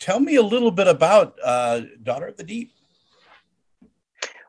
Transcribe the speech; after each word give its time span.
tell 0.00 0.18
me 0.18 0.36
a 0.36 0.42
little 0.42 0.70
bit 0.70 0.88
about 0.88 1.36
uh, 1.44 1.82
Daughter 2.02 2.26
of 2.26 2.36
the 2.36 2.42
Deep. 2.42 2.72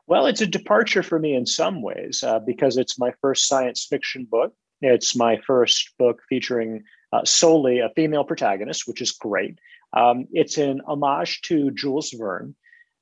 Well, 0.06 0.26
it's 0.26 0.40
a 0.40 0.46
departure 0.46 1.02
for 1.02 1.18
me 1.18 1.34
in 1.34 1.46
some 1.46 1.80
ways 1.80 2.24
uh, 2.24 2.40
because 2.40 2.76
it's 2.76 2.98
my 2.98 3.12
first 3.20 3.46
science 3.46 3.86
fiction 3.88 4.26
book. 4.28 4.52
It's 4.80 5.14
my 5.14 5.40
first 5.46 5.90
book 5.98 6.20
featuring 6.28 6.82
uh, 7.12 7.24
solely 7.24 7.78
a 7.78 7.90
female 7.94 8.24
protagonist, 8.24 8.88
which 8.88 9.00
is 9.00 9.12
great. 9.12 9.58
Um, 9.92 10.26
it's 10.32 10.58
an 10.58 10.80
homage 10.86 11.42
to 11.42 11.70
Jules 11.70 12.10
Verne, 12.10 12.54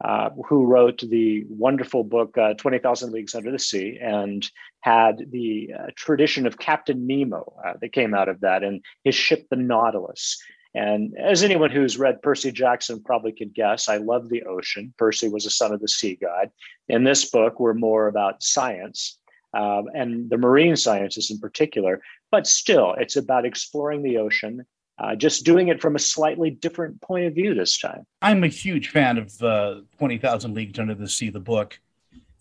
uh, 0.05 0.31
who 0.47 0.67
wrote 0.67 1.03
the 1.09 1.45
wonderful 1.49 2.05
book 2.05 2.37
uh, 2.37 2.55
20,000 2.55 3.13
Leagues 3.13 3.35
Under 3.35 3.51
the 3.51 3.59
Sea 3.59 3.99
and 4.01 4.49
had 4.81 5.25
the 5.31 5.73
uh, 5.79 5.87
tradition 5.95 6.47
of 6.47 6.59
Captain 6.59 7.07
Nemo 7.07 7.55
uh, 7.65 7.75
that 7.81 7.93
came 7.93 8.15
out 8.15 8.29
of 8.29 8.41
that 8.41 8.63
and 8.63 8.85
his 9.05 9.15
ship, 9.15 9.47
the 9.51 9.57
Nautilus. 9.57 10.39
And 10.75 11.17
as 11.19 11.43
anyone 11.43 11.71
who's 11.71 11.99
read 11.99 12.23
Percy 12.23 12.53
Jackson 12.53 13.03
probably 13.03 13.33
could 13.33 13.55
guess, 13.55 13.89
I 13.89 13.97
love 13.97 14.29
the 14.29 14.45
ocean. 14.45 14.95
Percy 14.99 15.29
was 15.29 15.47
a 15.47 15.51
son 15.51 15.73
of 15.73 15.81
the 15.81 15.89
sea 15.89 16.17
god. 16.21 16.51
In 16.89 17.03
this 17.03 17.29
book, 17.29 17.59
we're 17.59 17.75
more 17.75 18.07
about 18.07 18.43
science 18.43 19.19
um, 19.53 19.87
and 19.95 20.31
the 20.31 20.39
marine 20.39 20.77
sciences 20.77 21.31
in 21.31 21.39
particular, 21.39 22.01
but 22.31 22.47
still, 22.47 22.95
it's 22.99 23.17
about 23.17 23.45
exploring 23.45 24.03
the 24.03 24.19
ocean. 24.19 24.65
Uh, 24.99 25.17
just 25.17 25.47
doing 25.47 25.69
it 25.69 25.81
from 25.81 25.97
a 25.97 25.99
slightly 25.99 26.51
different 26.51 27.01
point 27.01 27.25
of 27.25 27.35
view 27.35 27.55
this 27.55 27.79
time. 27.79 28.05
I'm 28.21 28.45
a 28.45 28.49
huge 28.49 28.89
fan 28.89 29.17
of 29.17 29.43
uh, 29.43 29.81
20,000 29.97 30.55
Leagues 30.55 30.79
Under 30.79 30.95
the 30.95 31.09
Sea, 31.09 31.31
the 31.31 31.41
book. 31.41 31.81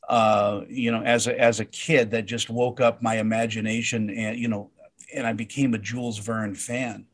Uh, 0.09 0.63
you 0.67 0.91
know, 0.91 1.01
as 1.01 1.27
a, 1.27 1.39
as 1.39 1.61
a 1.61 1.65
kid, 1.65 2.11
that 2.11 2.25
just 2.25 2.49
woke 2.49 2.81
up 2.81 3.01
my 3.01 3.15
imagination, 3.15 4.09
and 4.09 4.37
you 4.37 4.49
know, 4.49 4.71
and 5.15 5.25
I 5.25 5.33
became 5.33 5.73
a 5.73 5.77
Jules 5.77 6.17
Verne 6.17 6.53
fan. 6.53 7.05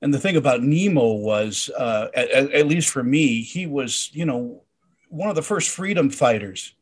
And 0.00 0.14
the 0.14 0.20
thing 0.20 0.36
about 0.36 0.62
Nemo 0.62 1.14
was, 1.14 1.70
uh, 1.76 2.08
at, 2.14 2.30
at, 2.30 2.66
least 2.66 2.90
for 2.90 3.02
me, 3.02 3.42
he 3.42 3.66
was, 3.66 4.10
you 4.12 4.24
know, 4.24 4.62
one 5.08 5.28
of 5.28 5.34
the 5.34 5.42
first 5.42 5.70
freedom 5.70 6.08
fighters. 6.08 6.74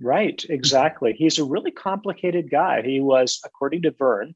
Right, 0.00 0.44
exactly. 0.48 1.14
He's 1.16 1.38
a 1.38 1.44
really 1.44 1.70
complicated 1.70 2.50
guy. 2.50 2.82
He 2.82 3.00
was, 3.00 3.40
according 3.44 3.82
to 3.82 3.92
Verne, 3.92 4.34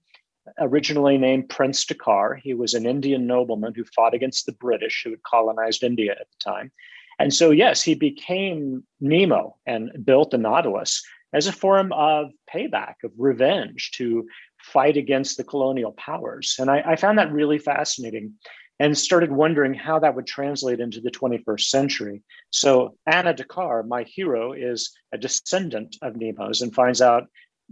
originally 0.58 1.18
named 1.18 1.48
Prince 1.48 1.84
Dakkar. 1.84 2.38
He 2.40 2.54
was 2.54 2.74
an 2.74 2.86
Indian 2.86 3.26
nobleman 3.26 3.74
who 3.74 3.84
fought 3.84 4.14
against 4.14 4.46
the 4.46 4.52
British 4.52 5.02
who 5.04 5.10
had 5.10 5.22
colonized 5.22 5.82
India 5.82 6.12
at 6.12 6.28
the 6.30 6.50
time. 6.50 6.70
And 7.18 7.32
so, 7.32 7.50
yes, 7.50 7.82
he 7.82 7.94
became 7.94 8.84
Nemo 9.00 9.56
and 9.66 9.90
built 10.04 10.30
the 10.30 10.38
Nautilus 10.38 11.02
as 11.32 11.46
a 11.46 11.52
form 11.52 11.92
of 11.92 12.30
payback, 12.52 12.94
of 13.04 13.12
revenge 13.18 13.90
to 13.92 14.26
fight 14.58 14.96
against 14.96 15.36
the 15.36 15.44
colonial 15.44 15.92
powers. 15.92 16.56
And 16.58 16.70
I, 16.70 16.82
I, 16.86 16.96
found 16.96 17.18
that 17.18 17.32
really 17.32 17.58
fascinating 17.58 18.34
and 18.78 18.96
started 18.96 19.32
wondering 19.32 19.74
how 19.74 19.98
that 19.98 20.14
would 20.14 20.26
translate 20.26 20.80
into 20.80 21.00
the 21.00 21.10
21st 21.10 21.60
century. 21.60 22.22
So 22.50 22.96
Anna 23.06 23.32
Dakkar, 23.32 23.86
my 23.86 24.02
hero, 24.04 24.52
is 24.52 24.92
a 25.12 25.18
descendant 25.18 25.96
of 26.02 26.16
Nemo's 26.16 26.62
and 26.62 26.74
finds 26.74 27.00
out 27.00 27.24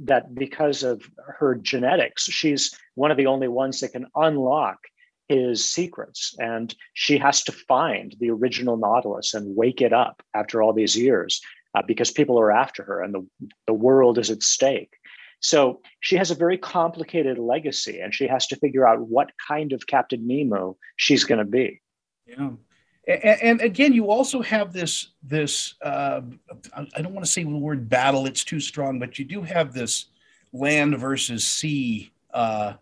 that 0.04 0.34
because 0.34 0.82
of 0.82 1.02
her 1.38 1.54
genetics, 1.54 2.24
she's 2.24 2.76
one 2.94 3.10
of 3.10 3.16
the 3.16 3.26
only 3.26 3.48
ones 3.48 3.80
that 3.80 3.92
can 3.92 4.06
unlock 4.14 4.78
his 5.28 5.70
secrets. 5.70 6.34
And 6.38 6.74
she 6.94 7.18
has 7.18 7.42
to 7.44 7.52
find 7.52 8.14
the 8.18 8.30
original 8.30 8.76
Nautilus 8.76 9.34
and 9.34 9.56
wake 9.56 9.80
it 9.80 9.92
up 9.92 10.22
after 10.34 10.62
all 10.62 10.72
these 10.72 10.96
years 10.96 11.40
uh, 11.74 11.82
because 11.86 12.10
people 12.10 12.38
are 12.38 12.52
after 12.52 12.82
her 12.84 13.02
and 13.02 13.14
the, 13.14 13.26
the 13.66 13.74
world 13.74 14.18
is 14.18 14.30
at 14.30 14.42
stake. 14.42 14.94
So 15.40 15.80
she 16.00 16.16
has 16.16 16.30
a 16.30 16.34
very 16.34 16.56
complicated 16.56 17.38
legacy, 17.38 18.00
and 18.00 18.14
she 18.14 18.26
has 18.26 18.46
to 18.46 18.56
figure 18.56 18.88
out 18.88 19.00
what 19.00 19.30
kind 19.46 19.74
of 19.74 19.86
Captain 19.86 20.26
Nemo 20.26 20.78
she's 20.96 21.24
going 21.24 21.38
to 21.38 21.44
be. 21.44 21.82
Yeah. 22.26 22.52
And, 23.06 23.42
and, 23.42 23.60
again, 23.60 23.92
you 23.92 24.08
also 24.10 24.40
have 24.40 24.72
this 24.72 25.08
this 25.22 25.74
uh, 25.82 26.22
I 26.74 27.02
don't 27.02 27.12
want 27.12 27.26
to 27.26 27.30
say 27.30 27.44
the 27.44 27.50
word 27.50 27.90
battle; 27.90 28.24
it's 28.24 28.44
too 28.44 28.60
strong, 28.60 28.98
but 28.98 29.18
you 29.18 29.26
do 29.26 29.42
have 29.42 29.74
this 29.74 30.06
land 30.54 30.98
versus 30.98 31.44
sea, 31.44 32.10
uh, 32.32 32.74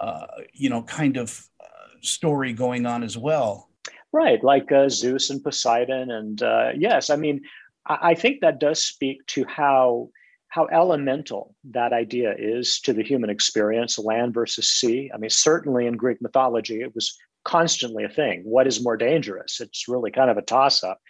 uh, 0.00 0.26
you 0.52 0.68
know, 0.68 0.82
kind 0.82 1.16
of 1.16 1.48
uh, 1.60 1.64
story 2.00 2.52
going 2.52 2.86
on 2.86 3.04
as 3.04 3.16
well. 3.16 3.68
Right, 4.10 4.42
like 4.42 4.72
uh, 4.72 4.88
Zeus 4.88 5.30
and 5.30 5.42
Poseidon, 5.42 6.10
and 6.10 6.42
uh, 6.42 6.70
yes, 6.76 7.08
I 7.08 7.16
mean, 7.16 7.42
I, 7.86 8.14
think 8.14 8.40
that 8.40 8.60
does 8.60 8.80
speak 8.86 9.26
to 9.28 9.44
how 9.46 10.10
how 10.48 10.68
elemental 10.70 11.54
that 11.70 11.92
idea 11.92 12.34
is 12.38 12.78
to 12.80 12.92
the 12.92 13.02
human 13.02 13.30
experience, 13.30 13.98
land 13.98 14.34
versus 14.34 14.68
sea. 14.68 15.10
I 15.14 15.16
mean, 15.16 15.30
certainly 15.30 15.86
in 15.86 15.96
Greek 15.96 16.20
mythology, 16.20 16.82
it 16.82 16.94
was 16.94 17.16
constantly 17.44 18.04
a 18.04 18.08
thing. 18.08 18.42
What 18.44 18.66
is 18.66 18.84
more 18.84 18.98
dangerous? 18.98 19.60
It's 19.60 19.88
really 19.88 20.10
kind 20.10 20.30
of 20.30 20.36
a 20.36 20.42
toss 20.42 20.84
up. 20.84 21.00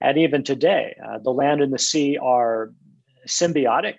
And 0.00 0.16
even 0.16 0.42
today, 0.42 0.96
uh, 1.06 1.18
the 1.18 1.30
land 1.30 1.60
and 1.60 1.72
the 1.72 1.78
sea 1.78 2.16
are 2.16 2.72
symbiotic. 3.28 3.96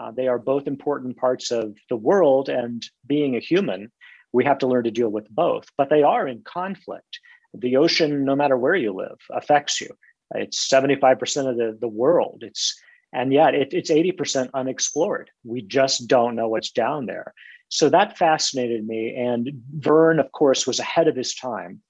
Uh, 0.00 0.12
they 0.12 0.28
are 0.28 0.38
both 0.38 0.66
important 0.66 1.18
parts 1.18 1.50
of 1.50 1.76
the 1.90 1.96
world. 1.96 2.48
And 2.48 2.82
being 3.06 3.36
a 3.36 3.40
human, 3.40 3.92
we 4.32 4.44
have 4.44 4.58
to 4.58 4.66
learn 4.66 4.84
to 4.84 4.90
deal 4.90 5.10
with 5.10 5.28
both, 5.30 5.66
but 5.76 5.90
they 5.90 6.02
are 6.02 6.26
in 6.26 6.42
conflict. 6.42 7.20
The 7.54 7.76
ocean, 7.76 8.24
no 8.24 8.36
matter 8.36 8.56
where 8.56 8.74
you 8.74 8.92
live, 8.92 9.18
affects 9.30 9.80
you. 9.80 9.88
It's 10.34 10.68
75% 10.68 11.48
of 11.48 11.56
the, 11.56 11.76
the 11.80 11.88
world. 11.88 12.42
It's 12.42 12.78
and 13.12 13.32
yet 13.32 13.54
it, 13.54 13.72
it's 13.72 13.90
80% 13.90 14.50
unexplored. 14.52 15.30
We 15.44 15.62
just 15.62 16.08
don't 16.08 16.36
know 16.36 16.48
what's 16.48 16.70
down 16.70 17.06
there. 17.06 17.32
So 17.70 17.88
that 17.88 18.18
fascinated 18.18 18.86
me. 18.86 19.14
And 19.14 19.50
Verne, 19.72 20.20
of 20.20 20.32
course, 20.32 20.66
was 20.66 20.78
ahead 20.78 21.08
of 21.08 21.16
his 21.16 21.34
time 21.34 21.80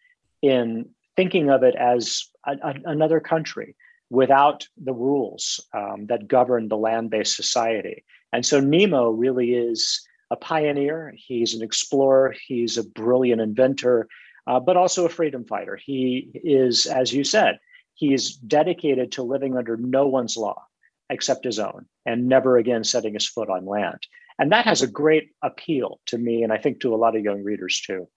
in 0.42 0.88
thinking 1.16 1.50
of 1.50 1.62
it 1.62 1.74
as 1.74 2.24
a, 2.46 2.52
a, 2.52 2.74
another 2.84 3.20
country 3.20 3.74
without 4.10 4.66
the 4.82 4.92
rules 4.92 5.60
um, 5.74 6.06
that 6.06 6.28
govern 6.28 6.68
the 6.68 6.76
land 6.76 7.10
based 7.10 7.36
society. 7.36 8.04
And 8.32 8.44
so 8.44 8.60
Nemo 8.60 9.10
really 9.10 9.52
is 9.54 10.06
a 10.30 10.36
pioneer. 10.36 11.12
He's 11.16 11.54
an 11.54 11.62
explorer. 11.62 12.34
He's 12.46 12.76
a 12.76 12.84
brilliant 12.84 13.40
inventor, 13.40 14.08
uh, 14.46 14.60
but 14.60 14.76
also 14.76 15.04
a 15.04 15.10
freedom 15.10 15.44
fighter. 15.44 15.76
He 15.76 16.30
is, 16.34 16.86
as 16.86 17.12
you 17.12 17.24
said, 17.24 17.58
he's 17.98 18.36
dedicated 18.36 19.12
to 19.12 19.24
living 19.24 19.56
under 19.56 19.76
no 19.76 20.06
one's 20.06 20.36
law 20.36 20.64
except 21.10 21.44
his 21.44 21.58
own 21.58 21.86
and 22.06 22.28
never 22.28 22.56
again 22.56 22.84
setting 22.84 23.14
his 23.14 23.28
foot 23.28 23.50
on 23.50 23.66
land. 23.66 23.98
And 24.38 24.52
that 24.52 24.66
has 24.66 24.82
a 24.82 24.86
great 24.86 25.30
appeal 25.42 26.00
to 26.06 26.16
me, 26.16 26.44
and 26.44 26.52
I 26.52 26.58
think 26.58 26.80
to 26.80 26.94
a 26.94 26.96
lot 26.96 27.16
of 27.16 27.24
young 27.24 27.42
readers 27.42 27.80
too. 27.84 28.08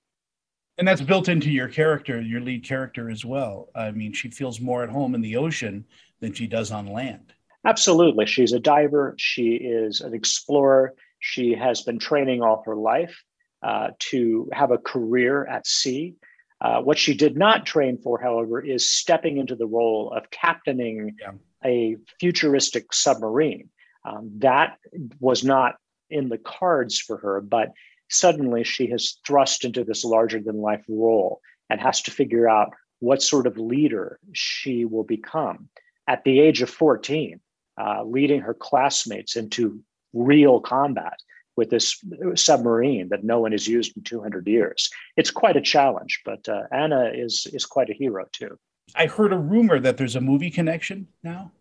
And 0.77 0.87
that's 0.87 1.01
built 1.01 1.29
into 1.29 1.49
your 1.49 1.67
character, 1.67 2.21
your 2.21 2.41
lead 2.41 2.63
character 2.63 3.09
as 3.09 3.25
well. 3.25 3.69
I 3.75 3.91
mean, 3.91 4.13
she 4.13 4.29
feels 4.29 4.61
more 4.61 4.83
at 4.83 4.89
home 4.89 5.15
in 5.15 5.21
the 5.21 5.35
ocean 5.35 5.85
than 6.19 6.33
she 6.33 6.45
does 6.45 6.71
on 6.71 6.87
land. 6.87 7.33
Absolutely. 7.65 8.27
She's 8.27 8.53
a 8.53 8.59
diver, 8.59 9.15
she 9.17 9.55
is 9.55 10.01
an 10.01 10.13
explorer. 10.13 10.93
She 11.19 11.53
has 11.53 11.81
been 11.81 11.99
training 11.99 12.41
all 12.41 12.63
her 12.65 12.75
life 12.75 13.23
uh, 13.63 13.89
to 13.99 14.49
have 14.53 14.71
a 14.71 14.77
career 14.77 15.45
at 15.45 15.67
sea. 15.67 16.15
Uh, 16.61 16.79
what 16.81 16.97
she 16.97 17.15
did 17.15 17.35
not 17.35 17.65
train 17.65 17.97
for, 17.97 18.21
however, 18.21 18.61
is 18.61 18.89
stepping 18.89 19.37
into 19.37 19.55
the 19.55 19.65
role 19.65 20.13
of 20.15 20.29
captaining 20.29 21.15
yeah 21.19 21.31
a 21.65 21.97
futuristic 22.19 22.93
submarine. 22.93 23.69
Um, 24.05 24.31
that 24.39 24.77
was 25.19 25.43
not 25.43 25.75
in 26.09 26.29
the 26.29 26.37
cards 26.37 26.99
for 26.99 27.17
her, 27.17 27.41
but 27.41 27.71
suddenly 28.09 28.63
she 28.63 28.87
has 28.87 29.17
thrust 29.25 29.63
into 29.63 29.83
this 29.83 30.03
larger 30.03 30.39
than 30.39 30.57
life 30.57 30.83
role 30.89 31.39
and 31.69 31.79
has 31.79 32.01
to 32.03 32.11
figure 32.11 32.49
out 32.49 32.71
what 32.99 33.21
sort 33.21 33.47
of 33.47 33.57
leader 33.57 34.19
she 34.33 34.85
will 34.85 35.03
become 35.03 35.69
at 36.07 36.23
the 36.23 36.39
age 36.39 36.61
of 36.61 36.69
14, 36.69 37.39
uh, 37.79 38.03
leading 38.03 38.41
her 38.41 38.53
classmates 38.53 39.35
into 39.35 39.81
real 40.13 40.59
combat 40.59 41.17
with 41.57 41.69
this 41.69 42.03
submarine 42.35 43.09
that 43.09 43.23
no 43.23 43.39
one 43.39 43.51
has 43.51 43.67
used 43.67 43.95
in 43.97 44.03
200 44.03 44.47
years. 44.47 44.89
It's 45.17 45.31
quite 45.31 45.55
a 45.55 45.61
challenge, 45.61 46.21
but 46.25 46.47
uh, 46.47 46.63
Anna 46.71 47.11
is 47.13 47.47
is 47.53 47.65
quite 47.65 47.89
a 47.89 47.93
hero 47.93 48.25
too. 48.31 48.57
I 48.95 49.05
heard 49.05 49.33
a 49.33 49.37
rumor 49.37 49.79
that 49.79 49.97
there's 49.97 50.15
a 50.15 50.21
movie 50.21 50.51
connection 50.51 51.07
now. 51.23 51.51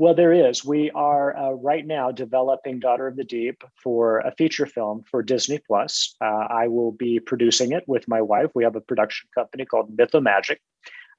Well, 0.00 0.14
there 0.14 0.32
is. 0.32 0.64
We 0.64 0.90
are 0.92 1.36
uh, 1.36 1.50
right 1.50 1.86
now 1.86 2.10
developing 2.10 2.80
Daughter 2.80 3.06
of 3.06 3.16
the 3.16 3.24
Deep 3.24 3.62
for 3.82 4.20
a 4.20 4.32
feature 4.32 4.64
film 4.64 5.04
for 5.10 5.22
Disney 5.22 5.58
Plus. 5.58 6.16
Uh, 6.22 6.46
I 6.48 6.68
will 6.68 6.90
be 6.90 7.20
producing 7.20 7.72
it 7.72 7.84
with 7.86 8.08
my 8.08 8.22
wife. 8.22 8.50
We 8.54 8.64
have 8.64 8.76
a 8.76 8.80
production 8.80 9.28
company 9.34 9.66
called 9.66 9.94
Mythomagic. 9.94 10.56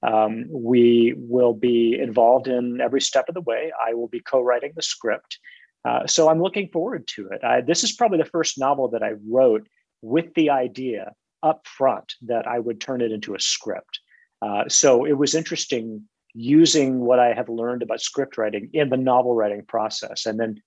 Um, 0.02 0.46
we 0.50 1.14
will 1.16 1.54
be 1.54 2.00
involved 2.00 2.48
in 2.48 2.82
every 2.82 3.02
step 3.02 3.30
of 3.30 3.36
the 3.36 3.42
way. 3.42 3.72
I 3.88 3.94
will 3.94 4.08
be 4.08 4.20
co-writing 4.20 4.72
the 4.76 4.82
script. 4.82 5.38
Uh, 5.84 6.06
so 6.06 6.30
I'm 6.30 6.42
looking 6.42 6.70
forward 6.70 7.08
to 7.16 7.30
it. 7.30 7.44
I, 7.44 7.62
this 7.62 7.84
is 7.84 7.94
probably 7.94 8.20
the 8.20 8.26
first 8.26 8.60
novel 8.60 8.90
that 8.90 9.04
I 9.04 9.14
wrote 9.28 9.68
with 10.02 10.34
the 10.36 10.52
idea 10.52 11.14
up 11.44 11.66
front 11.66 12.14
that 12.24 12.48
I 12.48 12.60
would 12.60 12.80
turn 12.80 13.02
it 13.02 13.12
into 13.12 13.36
a 13.36 13.40
script. 13.40 14.00
Uh, 14.42 14.64
so 14.68 15.06
it 15.06 15.14
was 15.14 15.36
interesting 15.36 16.04
using 16.34 17.00
what 17.00 17.20
I 17.20 17.34
have 17.34 17.50
learned 17.50 17.84
about 17.84 18.02
script 18.02 18.38
writing 18.38 18.70
in 18.74 18.90
the 18.90 18.98
novel 18.98 19.36
writing 19.36 19.64
process 19.68 20.26
and 20.26 20.40
then 20.40 20.62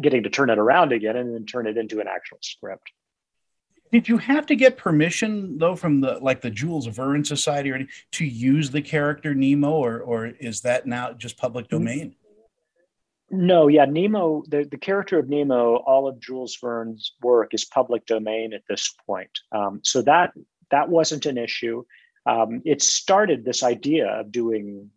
getting 0.00 0.22
to 0.22 0.30
turn 0.30 0.50
it 0.50 0.58
around 0.58 0.92
again 0.92 1.16
and 1.16 1.34
then 1.34 1.46
turn 1.46 1.66
it 1.66 1.76
into 1.76 2.00
an 2.00 2.08
actual 2.08 2.38
script. 2.42 2.90
Did 3.90 4.06
you 4.06 4.18
have 4.18 4.44
to 4.46 4.56
get 4.56 4.76
permission 4.76 5.56
though 5.56 5.74
from 5.74 6.00
the 6.00 6.18
like 6.20 6.42
the 6.42 6.50
Jules 6.50 6.86
Verne 6.86 7.24
Society 7.24 7.70
or 7.70 7.74
anything, 7.74 7.92
to 8.12 8.24
use 8.26 8.70
the 8.70 8.82
character 8.82 9.34
Nemo, 9.34 9.70
or 9.70 10.00
or 10.00 10.26
is 10.26 10.60
that 10.60 10.86
now 10.86 11.12
just 11.12 11.38
public 11.38 11.66
mm-hmm. 11.66 11.76
domain? 11.78 12.14
No, 13.30 13.68
yeah, 13.68 13.84
Nemo, 13.84 14.42
the, 14.48 14.64
the 14.64 14.78
character 14.78 15.18
of 15.18 15.28
Nemo, 15.28 15.76
all 15.76 16.08
of 16.08 16.18
Jules 16.18 16.56
Verne's 16.56 17.12
work 17.20 17.52
is 17.52 17.64
public 17.64 18.06
domain 18.06 18.54
at 18.54 18.62
this 18.68 18.94
point. 19.06 19.30
Um, 19.52 19.80
so 19.84 20.00
that 20.02 20.32
that 20.70 20.88
wasn't 20.88 21.26
an 21.26 21.36
issue. 21.36 21.84
Um, 22.26 22.62
it 22.64 22.82
started 22.82 23.44
this 23.44 23.62
idea 23.62 24.08
of 24.08 24.32
doing 24.32 24.90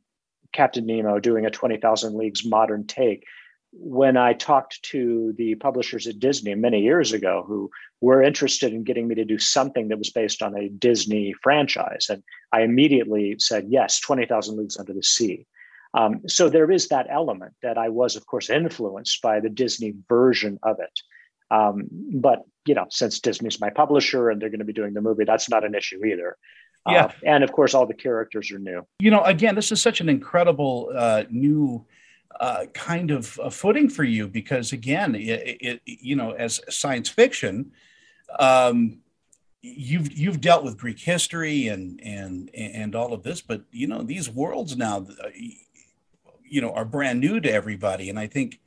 Captain 0.53 0.85
Nemo, 0.85 1.19
doing 1.19 1.45
a 1.45 1.51
20,000 1.51 2.15
Leagues 2.15 2.45
modern 2.45 2.85
take 2.87 3.23
when 3.73 4.17
I 4.17 4.33
talked 4.33 4.83
to 4.83 5.33
the 5.37 5.55
publishers 5.55 6.05
at 6.05 6.19
Disney 6.19 6.55
many 6.55 6.81
years 6.81 7.13
ago 7.13 7.45
who 7.47 7.69
were 8.01 8.21
interested 8.21 8.73
in 8.73 8.83
getting 8.83 9.07
me 9.07 9.15
to 9.15 9.23
do 9.23 9.39
something 9.39 9.87
that 9.87 9.97
was 9.97 10.09
based 10.09 10.41
on 10.41 10.57
a 10.57 10.67
Disney 10.67 11.33
franchise. 11.41 12.07
And 12.09 12.21
I 12.51 12.61
immediately 12.61 13.35
said, 13.39 13.67
yes, 13.69 13.99
20,000 14.01 14.57
Leagues 14.57 14.77
Under 14.77 14.93
the 14.93 15.03
Sea. 15.03 15.45
Um, 15.93 16.21
so 16.27 16.49
there 16.49 16.71
is 16.71 16.87
that 16.87 17.07
element 17.09 17.53
that 17.61 17.77
I 17.77 17.89
was, 17.89 18.15
of 18.15 18.25
course, 18.25 18.49
influenced 18.49 19.21
by 19.21 19.39
the 19.39 19.49
Disney 19.49 19.93
version 20.07 20.57
of 20.63 20.77
it. 20.79 20.99
Um, 21.53 21.87
but 22.13 22.43
you 22.65 22.75
know, 22.75 22.85
since 22.89 23.19
Disney's 23.19 23.59
my 23.59 23.69
publisher 23.69 24.29
and 24.29 24.41
they're 24.41 24.49
going 24.49 24.59
to 24.59 24.65
be 24.65 24.73
doing 24.73 24.93
the 24.93 25.01
movie, 25.01 25.25
that's 25.25 25.49
not 25.49 25.65
an 25.65 25.75
issue 25.75 26.05
either. 26.05 26.37
Yeah, 26.87 27.05
uh, 27.05 27.11
and 27.25 27.43
of 27.43 27.51
course, 27.51 27.73
all 27.73 27.85
the 27.85 27.93
characters 27.93 28.51
are 28.51 28.59
new. 28.59 28.85
You 28.99 29.11
know, 29.11 29.21
again, 29.23 29.55
this 29.55 29.71
is 29.71 29.81
such 29.81 30.01
an 30.01 30.09
incredible 30.09 30.91
uh, 30.95 31.25
new 31.29 31.85
uh, 32.39 32.65
kind 32.73 33.11
of 33.11 33.27
footing 33.27 33.89
for 33.89 34.03
you 34.03 34.27
because, 34.27 34.71
again, 34.71 35.13
it, 35.15 35.57
it, 35.61 35.81
you 35.85 36.15
know, 36.15 36.31
as 36.31 36.61
science 36.69 37.09
fiction, 37.09 37.71
um, 38.39 38.99
you've 39.61 40.11
you've 40.11 40.41
dealt 40.41 40.63
with 40.63 40.77
Greek 40.77 40.99
history 40.99 41.67
and 41.67 41.99
and 42.01 42.49
and 42.55 42.95
all 42.95 43.13
of 43.13 43.23
this, 43.23 43.41
but 43.41 43.63
you 43.71 43.87
know, 43.87 44.01
these 44.01 44.29
worlds 44.29 44.75
now 44.75 45.05
uh, 45.23 45.29
you 46.51 46.61
know 46.61 46.71
are 46.73 46.85
brand 46.85 47.19
new 47.19 47.39
to 47.39 47.51
everybody, 47.51 48.09
and 48.09 48.19
I 48.19 48.27
think 48.27 48.59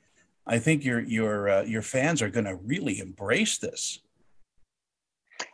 I 0.46 0.58
think 0.58 0.84
your 0.84 1.00
your 1.00 1.48
uh, 1.48 1.62
your 1.62 1.82
fans 1.82 2.22
are 2.22 2.30
going 2.30 2.46
to 2.46 2.56
really 2.56 2.98
embrace 2.98 3.58
this. 3.58 4.00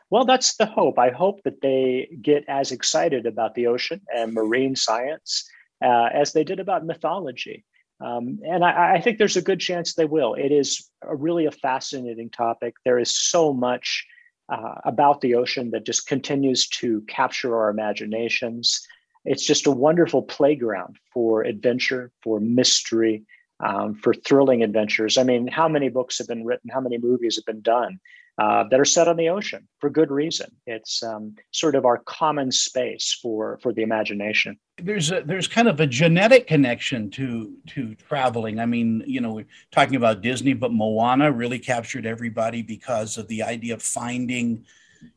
Well, 0.08 0.24
that's 0.24 0.56
the 0.56 0.66
hope. 0.66 0.98
I 0.98 1.10
hope 1.10 1.42
that 1.44 1.60
they 1.60 2.08
get 2.22 2.44
as 2.48 2.72
excited 2.72 3.26
about 3.26 3.54
the 3.54 3.66
ocean 3.68 4.00
and 4.14 4.32
marine 4.32 4.74
science 4.74 5.48
uh, 5.84 6.08
as 6.12 6.32
they 6.32 6.42
did 6.42 6.58
about 6.58 6.84
mythology. 6.84 7.64
Um, 8.00 8.40
and 8.44 8.64
I, 8.64 8.94
I, 8.94 9.00
think 9.00 9.18
there's 9.18 9.36
a 9.36 9.42
good 9.42 9.60
chance 9.60 9.92
they 9.92 10.06
will. 10.06 10.32
It 10.32 10.52
is 10.52 10.90
a 11.02 11.14
really 11.14 11.44
a 11.44 11.50
fascinating 11.50 12.30
topic. 12.30 12.74
There 12.84 12.98
is 12.98 13.14
so 13.14 13.52
much 13.52 14.06
uh, 14.48 14.76
about 14.84 15.20
the 15.20 15.34
ocean 15.34 15.70
that 15.72 15.84
just 15.84 16.06
continues 16.06 16.66
to 16.68 17.02
capture 17.02 17.54
our 17.56 17.68
imaginations 17.68 18.80
it's 19.24 19.44
just 19.44 19.66
a 19.66 19.70
wonderful 19.70 20.22
playground 20.22 20.96
for 21.12 21.42
adventure, 21.42 22.10
for 22.22 22.40
mystery, 22.40 23.24
um, 23.64 23.94
for 23.94 24.14
thrilling 24.14 24.62
adventures. 24.62 25.18
I 25.18 25.22
mean, 25.22 25.46
how 25.46 25.68
many 25.68 25.88
books 25.88 26.18
have 26.18 26.28
been 26.28 26.44
written? 26.44 26.70
How 26.70 26.80
many 26.80 26.98
movies 26.98 27.36
have 27.36 27.44
been 27.44 27.60
done 27.60 28.00
uh, 28.38 28.64
that 28.70 28.80
are 28.80 28.86
set 28.86 29.06
on 29.06 29.16
the 29.16 29.28
ocean 29.28 29.68
for 29.78 29.90
good 29.90 30.10
reason? 30.10 30.50
It's 30.66 31.02
um, 31.02 31.34
sort 31.50 31.74
of 31.74 31.84
our 31.84 31.98
common 31.98 32.50
space 32.50 33.18
for 33.20 33.58
for 33.62 33.72
the 33.72 33.82
imagination. 33.82 34.58
There's 34.78 35.10
a, 35.10 35.20
there's 35.20 35.46
kind 35.46 35.68
of 35.68 35.80
a 35.80 35.86
genetic 35.86 36.46
connection 36.46 37.10
to 37.10 37.54
to 37.68 37.94
traveling. 37.96 38.58
I 38.58 38.66
mean, 38.66 39.04
you 39.06 39.20
know, 39.20 39.32
we're 39.32 39.46
talking 39.70 39.96
about 39.96 40.22
Disney, 40.22 40.54
but 40.54 40.72
Moana 40.72 41.30
really 41.30 41.58
captured 41.58 42.06
everybody 42.06 42.62
because 42.62 43.18
of 43.18 43.28
the 43.28 43.42
idea 43.42 43.74
of 43.74 43.82
finding, 43.82 44.64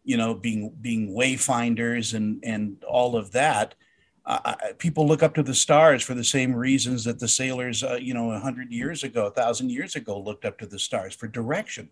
you 0.04 0.18
know, 0.18 0.34
being 0.34 0.76
being 0.82 1.16
wayfinders 1.16 2.14
and 2.14 2.44
and 2.44 2.84
all 2.84 3.16
of 3.16 3.32
that 3.32 3.76
uh, 4.26 4.56
people 4.78 5.08
look 5.08 5.22
up 5.22 5.34
to 5.36 5.44
the 5.44 5.54
stars 5.54 6.02
for 6.02 6.14
the 6.14 6.24
same 6.24 6.56
reasons 6.56 7.04
that 7.04 7.20
the 7.20 7.28
sailors, 7.28 7.84
uh, 7.84 7.98
you 8.02 8.14
know, 8.14 8.32
a 8.32 8.40
hundred 8.40 8.72
years 8.72 9.04
ago, 9.04 9.26
a 9.26 9.32
thousand 9.32 9.70
years 9.70 9.96
ago, 9.96 10.20
looked 10.20 10.46
up 10.46 10.58
to 10.60 10.66
the 10.66 10.80
stars 10.80 11.14
for 11.14 11.28
direction. 11.28 11.90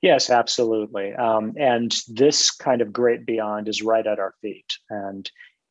Yes, 0.00 0.30
absolutely. 0.30 1.12
Um, 1.14 1.54
and 1.58 1.94
this 2.08 2.50
kind 2.50 2.80
of 2.82 2.92
great 2.92 3.26
beyond 3.26 3.68
is 3.68 3.82
right 3.82 4.06
at 4.06 4.18
our 4.18 4.34
feet. 4.42 4.70
And 4.90 5.28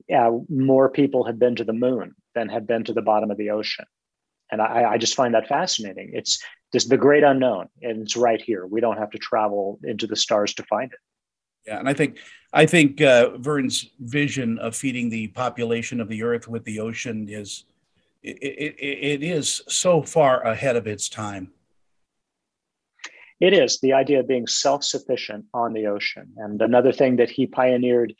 yeah, 0.09 0.31
more 0.49 0.89
people 0.89 1.23
have 1.25 1.39
been 1.39 1.55
to 1.55 1.63
the 1.63 1.71
moon 1.71 2.15
than 2.35 2.49
have 2.49 2.67
been 2.67 2.83
to 2.85 2.93
the 2.93 3.01
bottom 3.01 3.31
of 3.31 3.37
the 3.37 3.51
ocean. 3.51 3.85
And 4.51 4.61
I, 4.61 4.93
I 4.93 4.97
just 4.97 5.15
find 5.15 5.33
that 5.33 5.47
fascinating. 5.47 6.11
It's 6.13 6.43
just 6.73 6.89
the 6.89 6.97
great 6.97 7.23
unknown, 7.23 7.67
and 7.81 8.01
it's 8.01 8.17
right 8.17 8.41
here. 8.41 8.65
We 8.65 8.81
don't 8.81 8.97
have 8.97 9.11
to 9.11 9.17
travel 9.19 9.79
into 9.83 10.07
the 10.07 10.15
stars 10.15 10.53
to 10.55 10.63
find 10.63 10.91
it. 10.91 10.99
Yeah, 11.65 11.79
and 11.79 11.87
I 11.87 11.93
think 11.93 12.17
I 12.51 12.65
think 12.65 13.01
uh, 13.01 13.37
Verne's 13.37 13.89
vision 13.99 14.59
of 14.59 14.75
feeding 14.75 15.09
the 15.09 15.27
population 15.29 16.01
of 16.01 16.09
the 16.09 16.23
Earth 16.23 16.47
with 16.47 16.63
the 16.65 16.79
ocean 16.79 17.27
is 17.29 17.65
it, 18.21 18.37
it, 18.41 18.75
it 18.79 19.23
is 19.23 19.61
so 19.67 20.01
far 20.01 20.41
ahead 20.43 20.75
of 20.75 20.87
its 20.87 21.09
time. 21.09 21.51
It 23.39 23.53
is 23.53 23.79
the 23.79 23.93
idea 23.93 24.19
of 24.19 24.27
being 24.27 24.47
self-sufficient 24.47 25.45
on 25.53 25.73
the 25.73 25.87
ocean, 25.87 26.33
and 26.37 26.61
another 26.61 26.91
thing 26.91 27.17
that 27.17 27.29
he 27.29 27.47
pioneered 27.47 28.13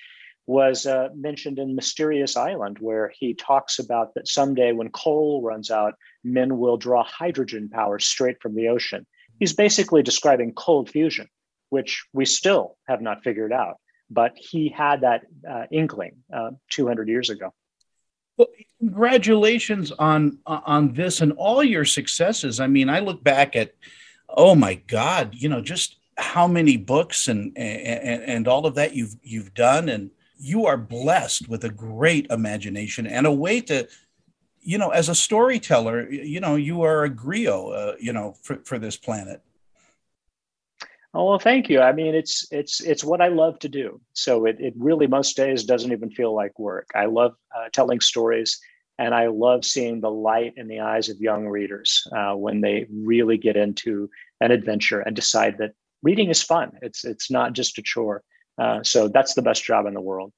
was 0.46 0.86
uh, 0.86 1.08
mentioned 1.16 1.60
in 1.60 1.76
Mysterious 1.76 2.36
Island, 2.36 2.78
where 2.80 3.14
he 3.18 3.34
talks 3.34 3.80
about 3.80 4.14
that 4.16 4.28
someday 4.28 4.74
when 4.74 4.90
coal 4.90 5.42
runs 5.42 5.72
out, 5.72 5.94
men 6.24 6.58
will 6.58 6.76
draw 6.76 7.04
hydrogen 7.04 7.70
power 7.70 8.00
straight 8.00 8.42
from 8.42 8.56
the 8.56 8.68
ocean. 8.68 9.06
He's 9.40 9.54
basically 9.54 10.04
describing 10.04 10.54
cold 10.54 10.90
fusion 10.90 11.30
which 11.74 12.06
we 12.14 12.24
still 12.24 12.78
have 12.88 13.02
not 13.02 13.24
figured 13.24 13.52
out. 13.52 13.78
But 14.10 14.34
he 14.36 14.70
had 14.70 15.02
that 15.02 15.22
uh, 15.50 15.66
inkling 15.72 16.18
uh, 16.32 16.52
200 16.70 17.08
years 17.08 17.32
ago. 17.32 17.52
Well, 18.38 18.48
congratulations 18.80 19.92
on 19.92 20.38
on 20.46 20.94
this 20.94 21.22
and 21.22 21.32
all 21.34 21.64
your 21.64 21.86
successes. 21.86 22.60
I 22.60 22.68
mean, 22.68 22.90
I 22.90 23.00
look 23.00 23.24
back 23.24 23.56
at, 23.56 23.74
oh 24.30 24.54
my 24.56 24.76
God, 24.76 25.34
you 25.34 25.50
know, 25.50 25.62
just 25.62 25.98
how 26.18 26.48
many 26.48 26.78
books 26.78 27.28
and 27.28 27.58
and, 27.58 28.24
and 28.24 28.48
all 28.48 28.68
of 28.68 28.76
that 28.76 28.94
you've 28.94 29.16
you've 29.24 29.54
done, 29.54 29.90
and 29.90 30.12
you 30.38 30.68
are 30.68 30.78
blessed 30.78 31.50
with 31.50 31.64
a 31.64 31.70
great 31.70 32.28
imagination 32.30 33.08
and 33.08 33.26
a 33.26 33.32
way 33.32 33.62
to 33.62 33.88
you 34.66 34.78
know, 34.78 34.92
as 34.92 35.10
a 35.10 35.16
storyteller, 35.16 36.10
you 36.10 36.40
know, 36.40 36.56
you 36.56 36.84
are 36.84 37.04
a 37.04 37.10
griot, 37.10 37.66
uh, 37.76 37.96
you 38.00 38.14
know, 38.14 38.34
for, 38.44 38.56
for 38.64 38.80
this 38.80 38.96
planet. 38.96 39.42
Oh 41.16 41.30
well, 41.30 41.40
thank 41.40 41.70
you. 41.70 41.80
I 41.80 41.92
mean, 41.92 42.16
it's 42.16 42.48
it's 42.52 42.82
it's 42.82 43.04
what 43.04 43.22
I 43.22 43.28
love 43.28 43.60
to 43.60 43.70
do. 43.70 44.02
So 44.14 44.46
it 44.46 44.58
it 44.60 44.74
really 44.78 45.06
most 45.06 45.36
days 45.36 45.64
doesn't 45.64 45.92
even 45.92 46.10
feel 46.10 46.34
like 46.34 46.58
work. 46.58 46.90
I 46.96 47.06
love 47.06 47.36
uh, 47.56 47.70
telling 47.72 48.00
stories, 48.00 48.60
and 48.98 49.14
I 49.14 49.28
love 49.28 49.64
seeing 49.64 50.02
the 50.02 50.10
light 50.10 50.54
in 50.58 50.68
the 50.68 50.80
eyes 50.80 51.10
of 51.10 51.20
young 51.20 51.48
readers 51.48 52.08
uh, 52.16 52.34
when 52.34 52.62
they 52.62 52.88
really 52.92 53.38
get 53.38 53.56
into 53.56 54.10
an 54.42 54.52
adventure 54.52 55.02
and 55.02 55.16
decide 55.16 55.60
that 55.60 55.74
reading 56.02 56.30
is 56.30 56.42
fun. 56.42 56.72
It's 56.82 57.06
it's 57.06 57.30
not 57.30 57.54
just 57.54 57.78
a 57.78 57.84
chore. 57.84 58.24
Uh, 58.58 58.82
so 58.84 59.08
that's 59.08 59.36
the 59.36 59.42
best 59.42 59.64
job 59.64 59.86
in 59.86 59.94
the 59.94 60.02
world. 60.02 60.32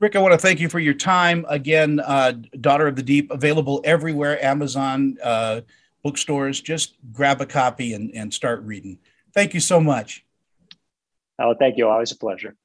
Rick, 0.00 0.16
I 0.16 0.18
want 0.18 0.32
to 0.32 0.38
thank 0.38 0.60
you 0.60 0.68
for 0.68 0.80
your 0.80 0.94
time. 0.94 1.44
Again, 1.48 2.00
uh, 2.00 2.32
Daughter 2.60 2.86
of 2.86 2.96
the 2.96 3.02
Deep, 3.02 3.30
available 3.30 3.80
everywhere, 3.84 4.42
Amazon, 4.44 5.16
uh, 5.22 5.60
bookstores. 6.02 6.60
Just 6.60 6.96
grab 7.12 7.40
a 7.40 7.46
copy 7.46 7.92
and, 7.92 8.10
and 8.14 8.32
start 8.34 8.62
reading. 8.62 8.98
Thank 9.32 9.54
you 9.54 9.60
so 9.60 9.80
much. 9.80 10.24
Oh, 11.42 11.54
thank 11.58 11.78
you. 11.78 11.88
Always 11.88 12.12
a 12.12 12.16
pleasure. 12.18 12.56